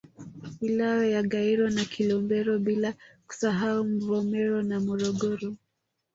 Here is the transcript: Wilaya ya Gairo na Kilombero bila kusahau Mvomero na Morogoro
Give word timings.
Wilaya 0.61 1.05
ya 1.07 1.21
Gairo 1.23 1.69
na 1.69 1.85
Kilombero 1.85 2.59
bila 2.59 2.93
kusahau 3.27 3.83
Mvomero 3.83 4.63
na 4.63 4.79
Morogoro 4.79 5.55